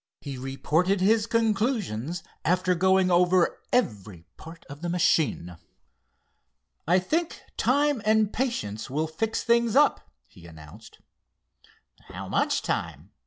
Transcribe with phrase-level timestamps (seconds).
[0.19, 5.57] He reported his conclusions after going over every part of the machine.
[6.87, 10.97] "I think time and patience will fix things up," he announced.
[12.05, 13.11] "How much time?"